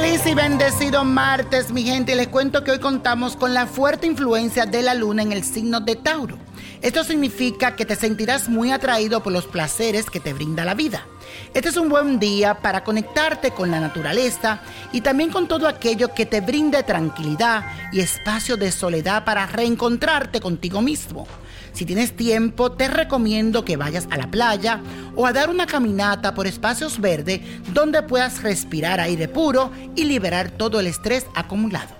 [0.00, 2.14] Feliz y bendecido martes, mi gente.
[2.14, 5.80] Les cuento que hoy contamos con la fuerte influencia de la luna en el signo
[5.80, 6.38] de Tauro.
[6.80, 11.06] Esto significa que te sentirás muy atraído por los placeres que te brinda la vida.
[11.52, 14.60] Este es un buen día para conectarte con la naturaleza
[14.92, 20.40] y también con todo aquello que te brinde tranquilidad y espacio de soledad para reencontrarte
[20.40, 21.26] contigo mismo.
[21.72, 24.80] Si tienes tiempo, te recomiendo que vayas a la playa
[25.16, 27.40] o a dar una caminata por espacios verdes
[27.72, 31.97] donde puedas respirar aire puro y liberar todo el estrés acumulado.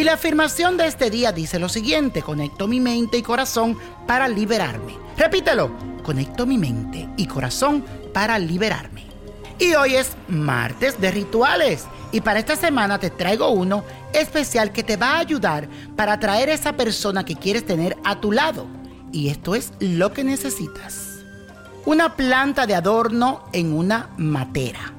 [0.00, 4.28] Y la afirmación de este día dice lo siguiente, conecto mi mente y corazón para
[4.28, 4.96] liberarme.
[5.18, 5.72] Repítelo,
[6.02, 7.84] conecto mi mente y corazón
[8.14, 9.04] para liberarme.
[9.58, 11.84] Y hoy es martes de rituales.
[12.12, 13.84] Y para esta semana te traigo uno
[14.14, 18.22] especial que te va a ayudar para atraer a esa persona que quieres tener a
[18.22, 18.66] tu lado.
[19.12, 21.18] Y esto es lo que necesitas.
[21.84, 24.94] Una planta de adorno en una matera.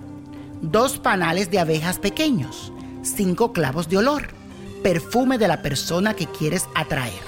[0.62, 2.72] Dos panales de abejas pequeños.
[3.02, 4.41] Cinco clavos de olor.
[4.84, 7.22] Perfume de la persona que quieres atraer.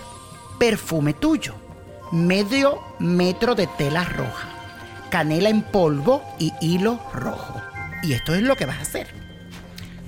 [0.58, 1.54] Perfume tuyo.
[2.12, 4.50] Medio metro de tela roja.
[5.12, 7.62] Canela en polvo y hilo rojo.
[8.02, 9.08] Y esto es lo que vas a hacer.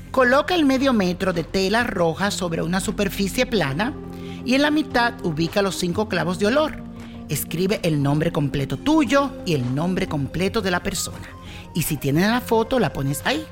[0.10, 3.94] Coloca el medio metro de tela roja sobre una superficie plana
[4.44, 6.82] y en la mitad ubica los cinco clavos de olor.
[7.30, 11.30] Escribe el nombre completo tuyo y el nombre completo de la persona.
[11.76, 13.46] Y si tienes la foto, la pones ahí.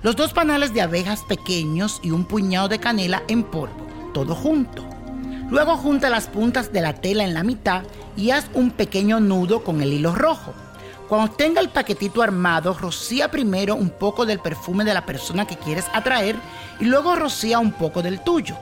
[0.00, 4.86] Los dos panales de abejas pequeños y un puñado de canela en polvo, todo junto.
[5.50, 7.82] Luego junta las puntas de la tela en la mitad
[8.16, 10.54] y haz un pequeño nudo con el hilo rojo.
[11.08, 15.56] Cuando tenga el paquetito armado, rocía primero un poco del perfume de la persona que
[15.56, 16.36] quieres atraer
[16.78, 18.56] y luego rocía un poco del tuyo.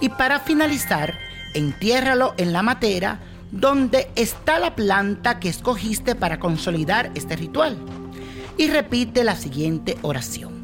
[0.00, 1.18] Y para finalizar,
[1.52, 3.20] entiérralo en la matera
[3.50, 7.76] donde está la planta que escogiste para consolidar este ritual.
[8.56, 10.57] Y repite la siguiente oración.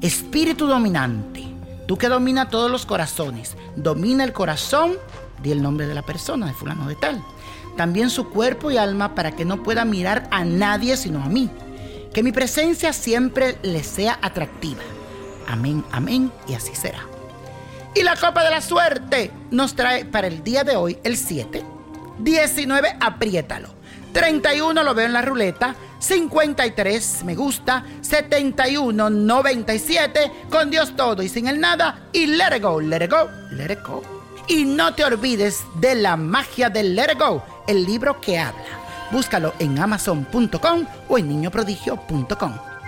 [0.00, 1.44] Espíritu dominante,
[1.88, 4.92] tú que domina todos los corazones, domina el corazón,
[5.42, 7.20] di el nombre de la persona, de fulano de tal.
[7.76, 11.50] También su cuerpo y alma para que no pueda mirar a nadie sino a mí.
[12.14, 14.82] Que mi presencia siempre le sea atractiva.
[15.48, 17.00] Amén, amén, y así será.
[17.94, 21.64] Y la copa de la suerte nos trae para el día de hoy el 7,
[22.20, 23.70] 19, apriétalo.
[24.18, 31.28] 31 lo veo en la ruleta, 53 me gusta, 71, 97, con Dios todo y
[31.28, 34.02] sin el nada, y let it go, let it go, let it go.
[34.48, 38.64] Y no te olvides de la magia del let it go, el libro que habla.
[39.12, 42.67] Búscalo en amazon.com o en niñoprodigio.com.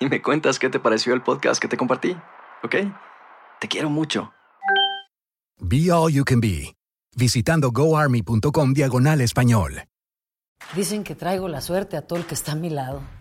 [0.00, 2.16] y me cuentas qué te pareció el podcast que te compartí,
[2.64, 2.76] ¿ok?
[3.60, 4.32] Te quiero mucho.
[5.60, 6.74] Be All You Can Be,
[7.14, 9.84] visitando goarmy.com diagonal español.
[10.74, 13.02] Dicen que traigo la suerte a todo el que está a mi lado.